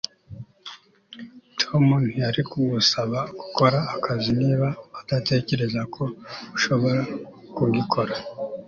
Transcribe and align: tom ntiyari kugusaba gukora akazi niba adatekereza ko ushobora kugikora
tom 1.61 1.85
ntiyari 2.05 2.41
kugusaba 2.49 3.19
gukora 3.39 3.79
akazi 3.95 4.29
niba 4.41 4.67
adatekereza 4.99 5.81
ko 5.93 6.03
ushobora 6.55 7.01
kugikora 7.57 8.13